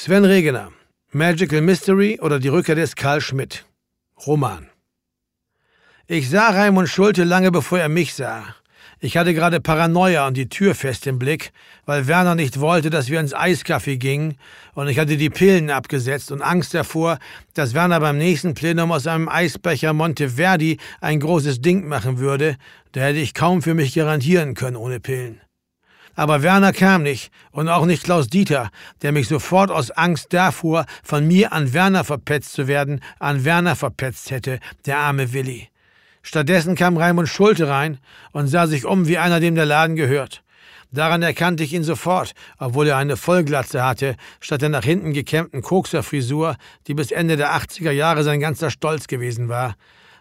[0.00, 0.70] Sven Regener,
[1.10, 3.64] Magical Mystery oder die Rückkehr des Karl Schmidt.
[4.28, 4.68] Roman.
[6.06, 8.44] Ich sah Raimund Schulte lange bevor er mich sah.
[9.00, 11.50] Ich hatte gerade Paranoia und die Tür fest im Blick,
[11.84, 14.38] weil Werner nicht wollte, dass wir ins Eiscafé gingen,
[14.74, 17.18] und ich hatte die Pillen abgesetzt und Angst davor,
[17.54, 22.56] dass Werner beim nächsten Plenum aus einem Eisbecher Monteverdi ein großes Ding machen würde,
[22.92, 25.40] da hätte ich kaum für mich garantieren können ohne Pillen.
[26.18, 28.70] Aber Werner kam nicht und auch nicht Klaus Dieter,
[29.02, 33.76] der mich sofort aus Angst davor, von mir an Werner verpetzt zu werden, an Werner
[33.76, 35.68] verpetzt hätte, der arme Willi.
[36.22, 37.98] Stattdessen kam Raimund Schulte rein
[38.32, 40.42] und sah sich um wie einer, dem der Laden gehört.
[40.90, 45.62] Daran erkannte ich ihn sofort, obwohl er eine Vollglatze hatte, statt der nach hinten gekämmten
[45.62, 46.56] Kokserfrisur,
[46.88, 49.76] die bis Ende der 80er Jahre sein ganzer Stolz gewesen war.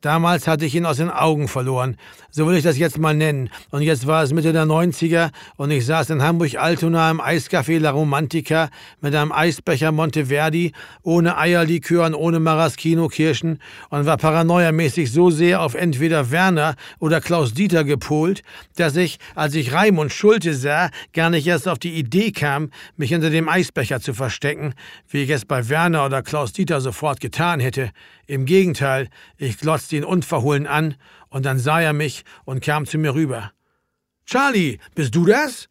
[0.00, 1.96] Damals hatte ich ihn aus den Augen verloren,
[2.30, 3.50] so will ich das jetzt mal nennen.
[3.70, 7.90] Und jetzt war es Mitte der 90er und ich saß in Hamburg-Altona im Eiscafé La
[7.90, 8.70] Romantica
[9.00, 10.70] mit einem Eisbecher Monteverdi,
[11.02, 13.58] ohne Eierlikör und ohne Maraschino-Kirschen
[13.90, 18.44] und war paranoiamäßig so sehr auf entweder Werner oder Klaus Dieter gepolt,
[18.76, 23.08] dass ich, als ich Raimund Schulte sah, gar nicht erst auf die Idee kam, mich
[23.08, 24.74] hinter dem Eisbecher zu verstecken,
[25.08, 27.90] wie ich es bei Werner oder Klaus Dieter sofort getan hätte.
[28.28, 29.08] Im Gegenteil,
[29.38, 29.56] ich
[29.88, 30.96] glotzte ihn unverhohlen an,
[31.30, 33.52] und dann sah er mich und kam zu mir rüber.
[34.24, 35.68] Charlie, bist du das?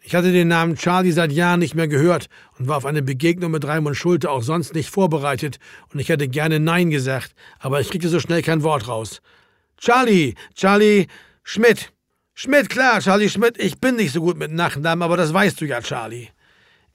[0.00, 3.50] Ich hatte den Namen Charlie seit Jahren nicht mehr gehört und war auf eine Begegnung
[3.50, 5.58] mit Raimund Schulte auch sonst nicht vorbereitet
[5.92, 9.20] und ich hätte gerne Nein gesagt, aber ich kriegte so schnell kein Wort raus.
[9.78, 11.06] Charlie, Charlie
[11.42, 11.92] Schmidt.
[12.34, 15.64] Schmidt, klar, Charlie Schmidt, ich bin nicht so gut mit Nachnamen, aber das weißt du
[15.64, 16.28] ja, Charlie.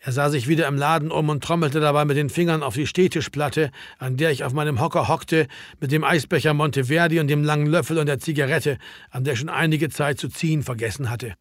[0.03, 2.87] Er sah sich wieder im Laden um und trommelte dabei mit den Fingern auf die
[2.87, 5.47] Stehtischplatte, an der ich auf meinem Hocker hockte,
[5.79, 8.79] mit dem Eisbecher Monteverdi und dem langen Löffel und der Zigarette,
[9.11, 11.35] an der schon einige Zeit zu ziehen vergessen hatte.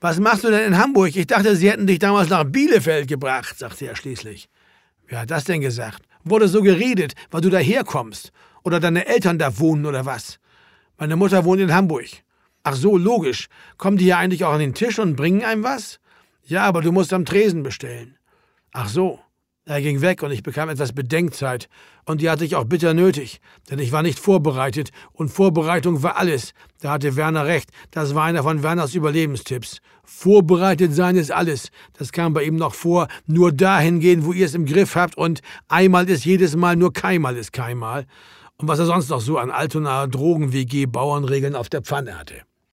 [0.00, 1.14] Was machst du denn in Hamburg?
[1.14, 4.48] Ich dachte, sie hätten dich damals nach Bielefeld gebracht, sagte er schließlich.
[5.06, 6.02] Wer hat das denn gesagt?
[6.24, 8.32] Wurde so geredet, weil du daherkommst?
[8.64, 10.40] Oder deine Eltern da wohnen oder was?
[10.98, 12.08] Meine Mutter wohnt in Hamburg.
[12.64, 13.46] Ach so, logisch.
[13.78, 16.00] Kommen die ja eigentlich auch an den Tisch und bringen einem was?
[16.46, 18.18] Ja, aber du musst am Tresen bestellen.
[18.72, 19.18] Ach so.
[19.66, 21.70] Er ging weg und ich bekam etwas Bedenkzeit,
[22.04, 23.40] und die hatte ich auch bitter nötig,
[23.70, 26.52] denn ich war nicht vorbereitet, und Vorbereitung war alles.
[26.82, 29.78] Da hatte Werner recht, das war einer von Werners Überlebenstipps.
[30.04, 31.70] Vorbereitet sein ist alles.
[31.94, 35.16] Das kam bei ihm noch vor, nur dahin gehen, wo ihr es im Griff habt,
[35.16, 38.04] und einmal ist jedes Mal, nur keinmal ist keinmal.
[38.58, 42.42] Und was er sonst noch so an Altonaer Drogen-WG-Bauernregeln auf der Pfanne hatte.